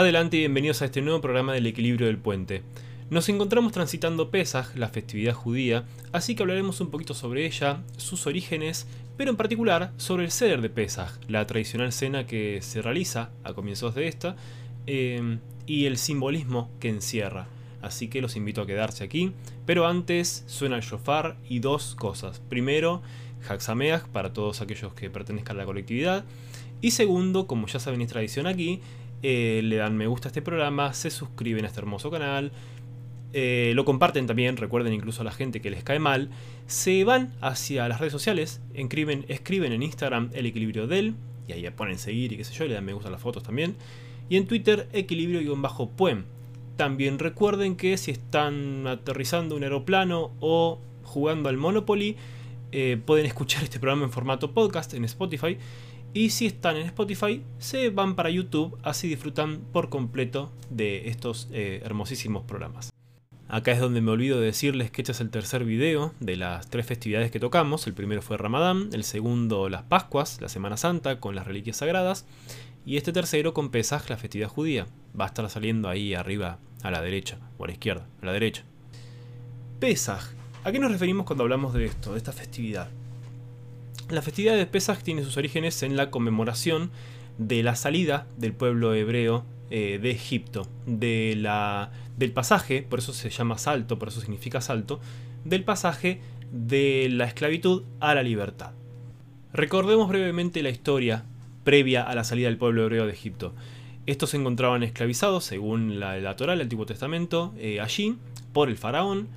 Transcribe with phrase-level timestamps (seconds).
[0.00, 2.62] Adelante y bienvenidos a este nuevo programa del equilibrio del puente.
[3.10, 8.26] Nos encontramos transitando Pesaj, la festividad judía, así que hablaremos un poquito sobre ella, sus
[8.26, 8.86] orígenes,
[9.18, 13.52] pero en particular sobre el Seder de Pesaj, la tradicional cena que se realiza a
[13.52, 14.36] comienzos de esta,
[14.86, 15.36] eh,
[15.66, 17.46] y el simbolismo que encierra.
[17.82, 19.32] Así que los invito a quedarse aquí,
[19.66, 22.40] pero antes suena el shofar y dos cosas.
[22.48, 23.02] Primero,
[23.46, 26.24] Haxameach para todos aquellos que pertenezcan a la colectividad,
[26.82, 28.80] y segundo, como ya saben es tradición aquí,
[29.22, 32.52] eh, le dan me gusta a este programa, se suscriben a este hermoso canal,
[33.32, 36.30] eh, lo comparten también, recuerden incluso a la gente que les cae mal,
[36.66, 41.14] se van hacia las redes sociales, escriben, escriben en Instagram el equilibrio del,
[41.46, 43.42] y ahí ponen seguir y qué sé yo, le dan me gusta a las fotos
[43.42, 43.76] también,
[44.28, 46.24] y en Twitter equilibrio-poem.
[46.76, 52.16] También recuerden que si están aterrizando un aeroplano o jugando al Monopoly,
[52.72, 55.58] eh, pueden escuchar este programa en formato podcast en Spotify
[56.12, 61.48] y si están en Spotify, se van para YouTube, así disfrutan por completo de estos
[61.52, 62.90] eh, hermosísimos programas.
[63.48, 66.70] Acá es donde me olvido de decirles que este es el tercer video de las
[66.70, 67.86] tres festividades que tocamos.
[67.88, 72.26] El primero fue Ramadán, el segundo las Pascuas, la Semana Santa con las reliquias sagradas,
[72.86, 74.86] y este tercero con Pesaj, la festividad judía.
[75.18, 78.32] Va a estar saliendo ahí arriba a la derecha, o a la izquierda, a la
[78.32, 78.62] derecha.
[79.80, 80.30] Pesaj.
[80.62, 82.88] ¿A qué nos referimos cuando hablamos de esto, de esta festividad?
[84.10, 86.90] La festividad de Pesach tiene sus orígenes en la conmemoración
[87.38, 91.46] de la salida del pueblo hebreo eh, de Egipto, del
[92.34, 94.98] pasaje, por eso se llama salto, por eso significa salto,
[95.44, 98.72] del pasaje de la esclavitud a la libertad.
[99.52, 101.24] Recordemos brevemente la historia
[101.62, 103.54] previa a la salida del pueblo hebreo de Egipto.
[104.06, 108.16] Estos se encontraban esclavizados, según la, la Torah, el Antiguo Testamento, eh, allí,
[108.52, 109.28] por el faraón.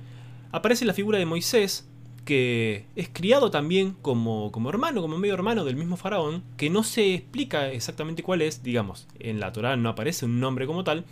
[0.50, 1.88] Aparece la figura de Moisés,
[2.24, 6.82] que es criado también como, como hermano, como medio hermano del mismo faraón, que no
[6.82, 11.04] se explica exactamente cuál es, digamos, en la Torá no aparece un nombre como tal,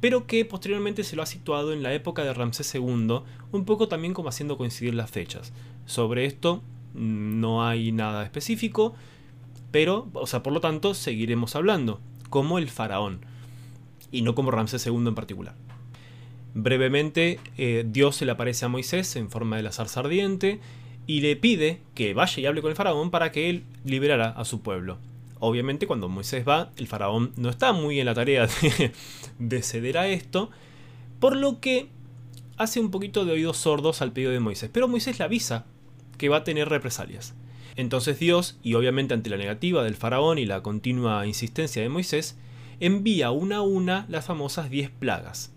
[0.00, 3.20] pero que posteriormente se lo ha situado en la época de Ramsés II,
[3.52, 5.52] un poco también como haciendo coincidir las fechas.
[5.86, 6.62] Sobre esto
[6.94, 8.94] mm, no hay nada específico,
[9.70, 13.20] pero, o sea, por lo tanto, seguiremos hablando, como el faraón,
[14.10, 15.54] y no como Ramsés II en particular.
[16.58, 20.58] Brevemente, eh, Dios se le aparece a Moisés en forma de la zarza ardiente
[21.06, 24.46] y le pide que vaya y hable con el faraón para que él liberara a
[24.46, 24.96] su pueblo.
[25.38, 28.48] Obviamente cuando Moisés va, el faraón no está muy en la tarea
[29.38, 30.50] de, ceder a esto,
[31.20, 31.88] por lo que
[32.56, 34.70] hace un poquito de oídos sordos al pedido de Moisés.
[34.72, 35.66] Pero Moisés le avisa
[36.16, 37.34] que va a tener represalias.
[37.76, 42.38] Entonces Dios, y obviamente ante la negativa del faraón y la continua insistencia de Moisés,
[42.80, 45.52] envía una a una las famosas 10 plagas.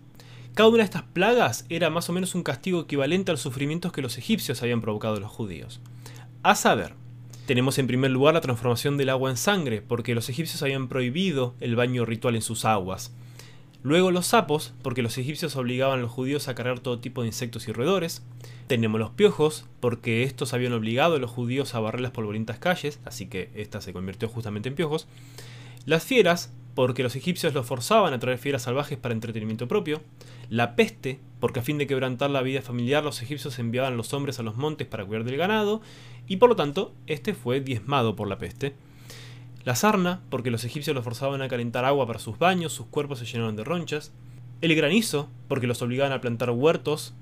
[0.54, 3.92] Cada una de estas plagas era más o menos un castigo equivalente a los sufrimientos
[3.92, 5.80] que los egipcios habían provocado a los judíos.
[6.44, 6.94] A saber,
[7.46, 11.56] tenemos en primer lugar la transformación del agua en sangre, porque los egipcios habían prohibido
[11.60, 13.12] el baño ritual en sus aguas.
[13.82, 17.28] Luego los sapos, porque los egipcios obligaban a los judíos a cargar todo tipo de
[17.28, 18.22] insectos y roedores.
[18.68, 23.00] Tenemos los piojos, porque estos habían obligado a los judíos a barrer las polvorientas calles,
[23.06, 25.08] así que esta se convirtió justamente en piojos.
[25.86, 30.02] Las fieras, porque los egipcios los forzaban a traer fieras salvajes para entretenimiento propio,
[30.50, 34.14] la peste, porque a fin de quebrantar la vida familiar los egipcios enviaban a los
[34.14, 35.82] hombres a los montes para cuidar del ganado,
[36.28, 38.76] y por lo tanto este fue diezmado por la peste,
[39.66, 43.20] la sarna, porque los egipcios los forzaban a calentar agua para sus baños, sus cuerpos
[43.20, 44.12] se llenaban de ronchas,
[44.62, 47.14] el granizo, porque los obligaban a plantar huertos,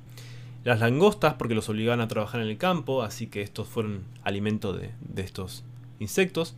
[0.63, 4.73] las langostas, porque los obligaban a trabajar en el campo, así que estos fueron alimento
[4.73, 5.63] de, de estos
[6.00, 6.56] insectos,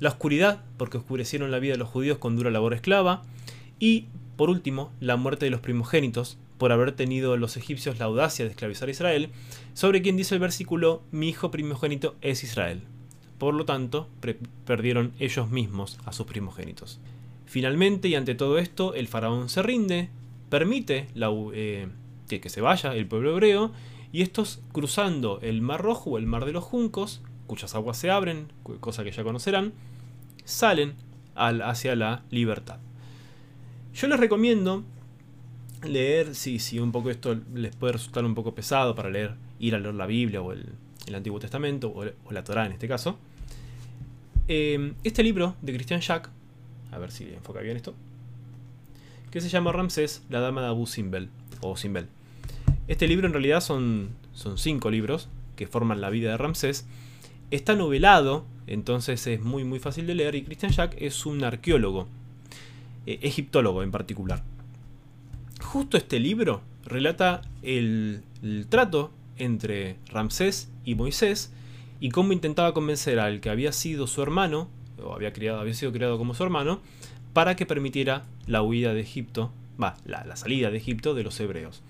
[0.00, 3.22] la oscuridad, porque oscurecieron la vida de los judíos con dura labor esclava,
[3.78, 4.06] y,
[4.36, 8.50] por último, la muerte de los primogénitos, por haber tenido los egipcios la audacia de
[8.50, 9.30] esclavizar a Israel,
[9.74, 12.82] sobre quien dice el versículo, mi hijo primogénito es Israel.
[13.38, 14.08] Por lo tanto,
[14.64, 17.00] perdieron ellos mismos a sus primogénitos.
[17.46, 20.08] Finalmente, y ante todo esto, el faraón se rinde,
[20.48, 21.08] permite
[21.52, 21.88] eh,
[22.28, 23.72] que, que se vaya el pueblo hebreo,
[24.12, 28.10] y estos cruzando el Mar Rojo o el Mar de los Juncos, cuyas aguas se
[28.10, 29.72] abren, cosa que ya conocerán,
[30.44, 30.94] salen
[31.34, 32.78] al, hacia la libertad.
[33.94, 34.84] Yo les recomiendo
[35.82, 39.74] leer, si, si un poco esto les puede resultar un poco pesado para leer, ir
[39.74, 40.66] a leer la Biblia o el,
[41.14, 43.18] Antiguo Testamento, o, la Torá en este caso,
[44.48, 46.30] eh, este libro de Christian Jack,
[46.90, 47.94] a ver si enfoca bien esto,
[49.30, 51.28] que se llama Ramsés, la dama de Abu Simbel,
[51.60, 52.06] o Simbel.
[52.88, 56.86] Este libro en realidad son, son cinco libros que forman la vida de Ramsés,
[57.50, 62.08] Está novelado, entonces es muy muy fácil de leer y Christian Jack es un arqueólogo,
[63.06, 64.42] eh, egiptólogo en particular.
[65.60, 68.22] Justo este libro relata el,
[68.68, 71.52] trato entre Ramsés y Moisés
[72.00, 74.68] y cómo intentaba convencer al que había sido su hermano,
[75.02, 76.80] o había, criado, había sido criado como su hermano,
[77.32, 79.50] para que permitiera la huida de Egipto,
[79.82, 81.82] va, la, salida de Egipto de los hebreos.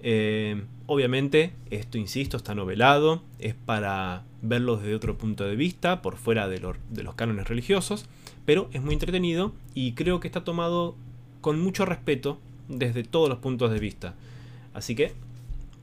[0.00, 6.16] Eh, obviamente, esto, insisto, está novelado, es para verlo desde otro punto de vista, por
[6.16, 6.60] fuera de,
[6.90, 8.06] de los cánones religiosos,
[8.44, 10.96] pero es muy entretenido y creo que está tomado
[11.40, 14.14] con mucho respeto desde todos los puntos de vista.
[14.74, 15.12] Así que,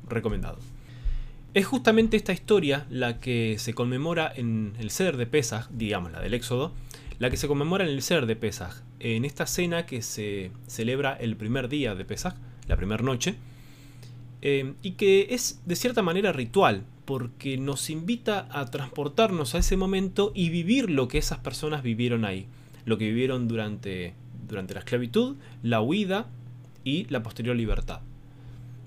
[0.07, 0.57] recomendado.
[1.53, 6.19] Es justamente esta historia la que se conmemora en el Seder de Pesach, digamos la
[6.19, 6.73] del Éxodo,
[7.17, 11.13] la que se conmemora en el Seder de Pesach, en esta cena que se celebra
[11.13, 12.35] el primer día de Pesach,
[12.67, 13.35] la primera noche,
[14.47, 19.75] eh, y que es de cierta manera ritual, porque nos invita a transportarnos a ese
[19.75, 22.45] momento y vivir lo que esas personas vivieron ahí,
[22.85, 24.13] lo que vivieron durante,
[24.47, 26.27] durante la esclavitud, la huida
[26.83, 28.01] y la posterior libertad.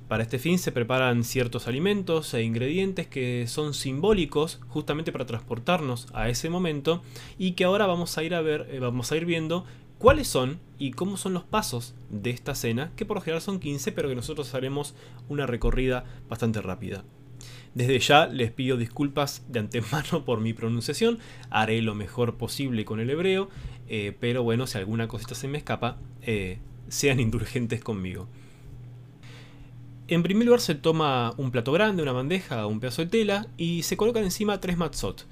[0.06, 6.06] Para este fin se preparan ciertos alimentos e ingredientes que son simbólicos justamente para transportarnos
[6.12, 7.02] a ese momento
[7.37, 9.64] y que ahora vamos a ir a ver, eh, vamos a ir viendo
[9.99, 13.61] cuáles son y cómo son los pasos de esta cena, que por lo general son
[13.61, 14.95] 15, pero que nosotros haremos
[15.29, 17.05] una recorrida bastante rápida.
[17.75, 21.19] Desde ya les pido disculpas de antemano por mi pronunciación,
[21.50, 23.49] haré lo mejor posible con el hebreo,
[23.89, 26.59] eh, pero bueno, si alguna cosita se me escapa, eh,
[26.89, 28.29] sean indulgentes conmigo.
[30.09, 33.83] En primer lugar se toma un plato grande, una bandeja, un pedazo de tela y
[33.83, 35.27] se colocan encima tres matzot.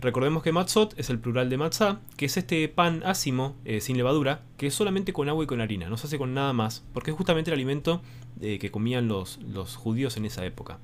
[0.00, 3.98] Recordemos que matzot es el plural de matzah, que es este pan ácimo, eh, sin
[3.98, 6.86] levadura, que es solamente con agua y con harina, no se hace con nada más,
[6.94, 8.00] porque es justamente el alimento
[8.40, 10.78] eh, que comían los, los, judíos en esa época.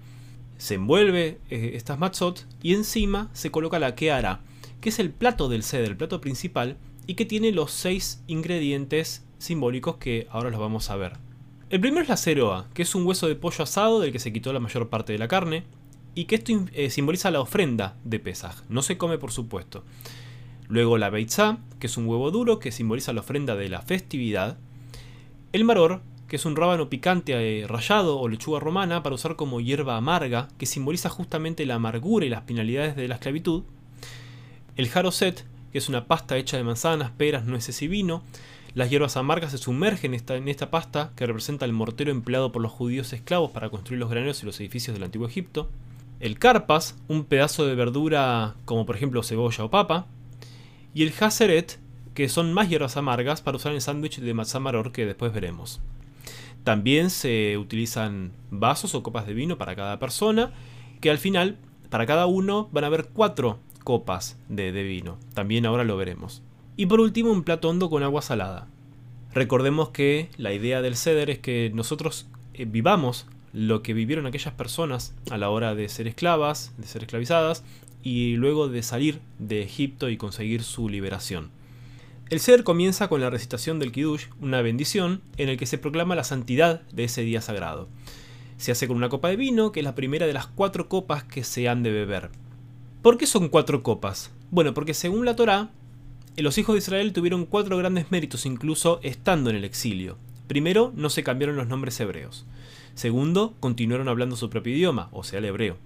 [0.59, 4.41] Se envuelve eh, estas matzot y encima se coloca la keara,
[4.83, 6.77] que es el plato del seder, el plato principal,
[7.07, 11.15] y que tiene los seis ingredientes simbólicos que ahora los vamos a ver.
[11.71, 14.33] El primero es la ceroa, que es un hueso de pollo asado del que se
[14.33, 15.65] quitó la mayor parte de la carne,
[16.17, 18.63] y que esto eh, simboliza la ofrenda de Pesaj.
[18.69, 19.85] No se come, por supuesto.
[20.67, 24.57] Luego la beitzá, que es un huevo duro que simboliza la ofrenda de la festividad.
[25.53, 29.61] El maror, que es un rábano picante eh, rallado o lechuga romana para usar como
[29.61, 33.65] hierba amarga, que simboliza justamente la amargura y las penalidades de la esclavitud.
[34.77, 38.23] El jaroset, que es una pasta hecha de manzanas, peras, nueces y vino,
[38.75, 42.73] las hierbas amargas se sumergen en esta, pasta que representa el mortero empleado por los
[42.73, 45.71] judíos esclavos para construir los graneros y los edificios del antiguo Egipto.
[46.19, 50.07] El carpas, un pedazo de verdura como por ejemplo cebolla o papa.
[50.95, 51.79] Y el haseret,
[52.15, 55.33] que son más hierbas amargas para usar en el sándwich de matzah maror que después
[55.33, 55.81] veremos.
[56.65, 60.53] También se utilizan vasos o copas de vino para cada persona,
[61.01, 61.59] que al final,
[61.91, 65.19] para cada uno, van a haber cuatro copas de vino.
[65.35, 66.43] También ahora lo veremos.
[66.77, 68.69] Y por último, un plato hondo con agua salada.
[69.33, 73.27] Recordemos que la idea del ceder es que nosotros eh, vivamos
[73.57, 77.65] lo que vivieron aquellas personas a la hora de ser esclavas, de ser esclavizadas,
[78.03, 81.49] y luego de salir de Egipto y conseguir su liberación.
[82.29, 86.15] El ceder comienza con la recitación del Kiddush, una bendición, en el que se proclama
[86.15, 87.89] la santidad de ese día sagrado.
[88.59, 91.25] Se hace con una copa de vino, que es la primera de las cuatro copas
[91.25, 92.29] que se han de beber.
[93.01, 94.33] ¿Por qué son cuatro copas?
[94.51, 95.71] Bueno, porque según la Torá,
[96.37, 100.19] los hijos de Israel tuvieron cuatro grandes méritos incluso estando en el exilio.
[100.47, 102.45] Primero, no se cambiaron los nombres hebreos.
[102.97, 105.77] Segundo, continuaron hablando su propio idioma, o sea, el hebreo.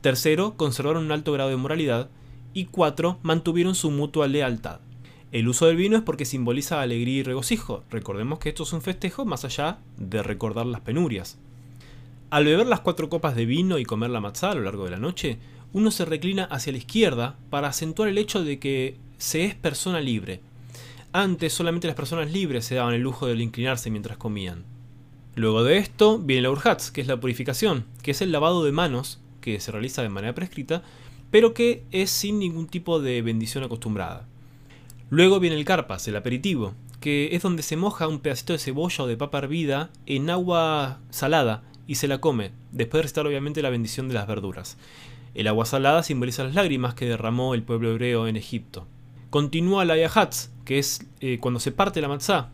[0.00, 2.08] Tercero, conservaron un alto grado de moralidad.
[2.54, 4.80] Y cuatro, mantuvieron su mutua lealtad.
[5.30, 7.84] El uso del vino es porque simboliza alegría y regocijo.
[7.90, 11.38] Recordemos que esto es un festejo más allá de recordar las penurias.
[12.30, 14.92] Al beber las cuatro copas de vino y comer la matzá a lo largo de
[14.92, 15.38] la noche,
[15.74, 20.00] uno se reclina hacia la izquierda para acentuar el hecho de que se es persona
[20.00, 20.40] libre.
[21.12, 24.77] Antes solamente las personas libres se daban el lujo de inclinarse mientras comían.
[25.38, 28.72] Luego de esto viene la urhatz, que es la purificación, que es el lavado de
[28.72, 30.82] manos que se realiza de manera prescrita,
[31.30, 34.26] pero que es sin ningún tipo de bendición acostumbrada.
[35.10, 39.04] Luego viene el carpas, el aperitivo, que es donde se moja un pedacito de cebolla
[39.04, 43.62] o de papa hervida en agua salada y se la come, después de restar obviamente
[43.62, 44.76] la bendición de las verduras.
[45.34, 48.88] El agua salada simboliza las lágrimas que derramó el pueblo hebreo en Egipto.
[49.30, 52.50] Continúa la yahatz, que es eh, cuando se parte la matzá.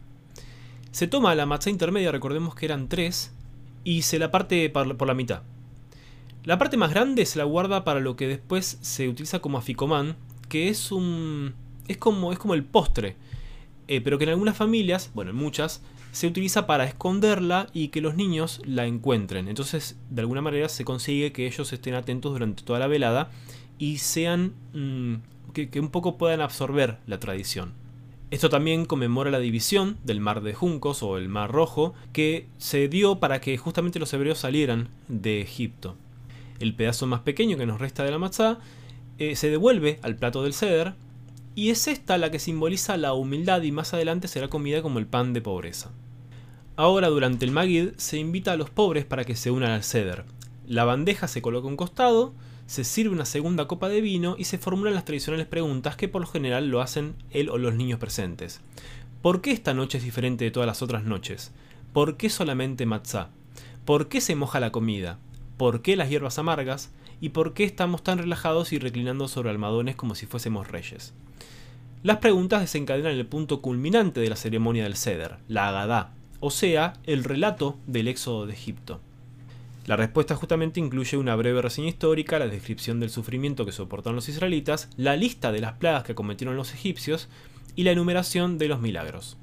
[0.94, 3.32] Se toma la matzá intermedia, recordemos que eran tres,
[3.82, 5.42] y se la parte por la mitad.
[6.44, 10.14] La parte más grande se la guarda para lo que después se utiliza como aficomán,
[10.48, 11.54] que es un.
[11.88, 13.16] es como, es como el postre.
[13.88, 15.82] Eh, pero que en algunas familias, bueno, en muchas,
[16.12, 19.48] se utiliza para esconderla y que los niños la encuentren.
[19.48, 23.32] Entonces, de alguna manera se consigue que ellos estén atentos durante toda la velada
[23.80, 25.14] y sean mm,
[25.54, 27.72] que, un poco puedan absorber la tradición.
[28.34, 32.88] Esto también conmemora la división del mar de Juncos o el mar rojo que se
[32.88, 35.94] dio para que justamente los hebreos salieran de Egipto.
[36.58, 38.58] El pedazo más pequeño que nos resta de la matzá
[39.20, 40.94] eh, se devuelve al plato del ceder
[41.54, 45.06] y es esta la que simboliza la humildad y más adelante será comida como el
[45.06, 45.92] pan de pobreza.
[46.74, 50.24] Ahora durante el Magid se invita a los pobres para que se unan al ceder.
[50.66, 52.32] La bandeja se coloca a un costado,
[52.66, 56.20] se sirve una segunda copa de vino y se formulan las tradicionales preguntas que por
[56.22, 58.60] lo general lo hacen él o los niños presentes.
[59.22, 61.52] ¿Por qué esta noche es diferente de todas las otras noches?
[61.92, 63.30] ¿Por qué solamente matzá?
[63.84, 65.18] ¿Por qué se moja la comida?
[65.56, 66.90] ¿Por qué las hierbas amargas?
[67.20, 71.14] ¿Y por qué estamos tan relajados y reclinando sobre almadones como si fuésemos reyes?
[72.02, 76.92] Las preguntas desencadenan el punto culminante de la ceremonia del Seder, la Agadá, o sea,
[77.04, 79.00] el relato del éxodo de Egipto.
[79.86, 84.30] La respuesta justamente incluye una breve reseña histórica, la descripción del sufrimiento que soportaron los
[84.30, 87.28] israelitas, la lista de las plagas que cometieron los egipcios
[87.76, 89.36] y la enumeración de los milagros.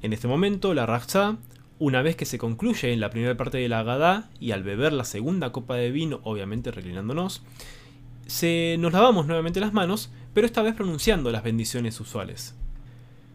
[0.00, 1.36] En este momento, la Rajza,
[1.78, 4.94] una vez que se concluye en la primera parte de la Agadá y al beber
[4.94, 7.42] la segunda copa de vino, obviamente reclinándonos,
[8.26, 12.54] se nos lavamos nuevamente las manos, pero esta vez pronunciando las bendiciones usuales.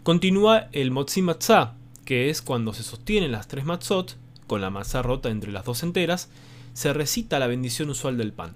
[0.01, 1.75] Continúa el Motzi Matzah,
[2.05, 5.83] que es cuando se sostienen las tres matzot, con la matzá rota entre las dos
[5.83, 6.29] enteras,
[6.73, 8.53] se recita la bendición usual del pan.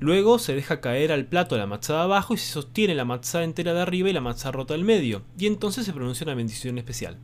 [0.00, 3.42] Luego se deja caer al plato la matzá de abajo y se sostiene la matzá
[3.42, 6.78] entera de arriba y la matzá rota del medio, y entonces se pronuncia una bendición
[6.78, 7.18] especial.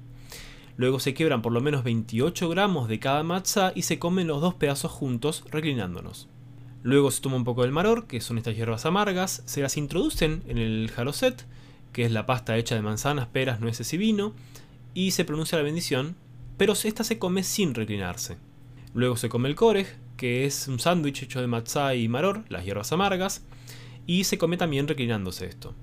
[0.76, 4.40] Luego se quiebran por lo menos 28 gramos de cada matzá y se comen los
[4.40, 6.28] dos pedazos juntos, reclinándonos.
[6.82, 10.42] Luego se toma un poco del maror, que son estas hierbas amargas, se las introducen
[10.48, 11.46] en el jaroset,
[11.92, 14.34] que es la pasta hecha de manzanas, peras, nueces y vino,
[14.94, 16.16] y se pronuncia la bendición,
[16.56, 18.36] pero esta se come sin reclinarse.
[18.92, 22.64] Luego se come el korej, que es un sándwich hecho de matzá y maror, las
[22.64, 23.42] hierbas amargas,
[24.06, 25.74] y se come también reclinándose esto.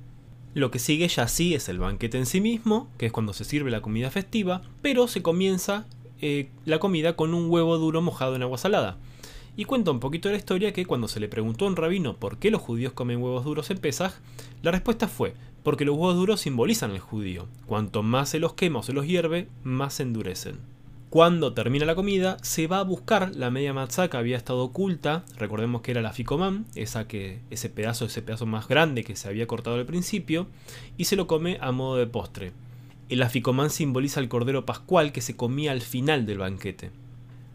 [0.54, 3.46] Lo que sigue ya sí es el banquete en sí mismo, que es cuando se
[3.46, 5.86] sirve la comida festiva, pero se comienza
[6.22, 8.98] eh, la comida con un huevo duro mojado en agua salada.
[9.58, 12.16] Y cuenta un poquito de la historia que cuando se le preguntó a un rabino
[12.16, 14.14] por qué los judíos comen huevos duros en Pesaj,
[14.62, 17.48] la respuesta fue, porque los huevos duros simbolizan al judío.
[17.66, 20.60] Cuanto más se los quema o se los hierve, más se endurecen.
[21.12, 25.26] Cuando termina la comida, se va a buscar la media matzá que había estado oculta.
[25.36, 29.28] Recordemos que era la ficomán, esa que, ese pedazo, ese pedazo más grande que se
[29.28, 30.48] había cortado al principio,
[30.98, 32.54] y se lo come a modo de postre.
[33.10, 36.92] El aficomán simboliza el cordero pascual que se comía al final del banquete.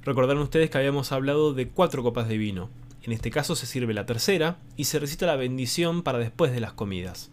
[0.03, 2.69] Recordaron ustedes que habíamos hablado de cuatro copas de vino.
[3.03, 6.61] En este caso se sirve la tercera y se recita la bendición para después de
[6.61, 7.31] las comidas.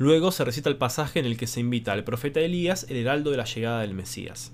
[0.00, 3.30] Luego se recita el pasaje en el que se invita al profeta Elías, el heraldo
[3.30, 4.50] de la llegada del Mesías.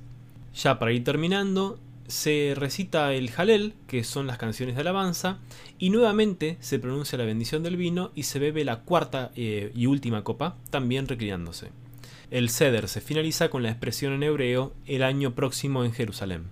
[0.57, 5.39] Ya para ir terminando, se recita el Jalel, que son las canciones de alabanza,
[5.79, 9.87] y nuevamente se pronuncia la bendición del vino y se bebe la cuarta eh, y
[9.87, 11.69] última copa, también reclinándose.
[12.33, 16.47] El ceder se finaliza con la expresión en hebreo el año próximo en Jerusalén.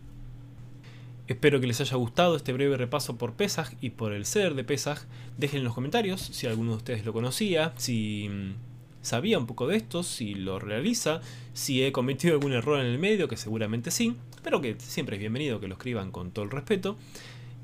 [1.27, 4.63] Espero que les haya gustado este breve repaso por Pesaj y por el ser de
[4.63, 5.01] Pesaj.
[5.37, 8.74] Dejen en los comentarios si alguno de ustedes lo conocía, si mm,
[9.05, 11.21] sabía un poco de esto, si lo realiza,
[11.53, 15.21] si he cometido algún error en el medio, que seguramente sí, pero que siempre es
[15.21, 16.97] bienvenido que lo escriban con todo el respeto.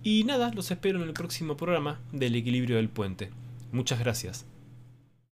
[0.03, 3.31] Y nada, los espero en el próximo programa del equilibrio del puente.
[3.73, 4.47] Muchas gracias.